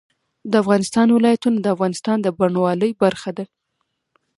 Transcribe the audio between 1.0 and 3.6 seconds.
ولايتونه د افغانستان د بڼوالۍ برخه ده.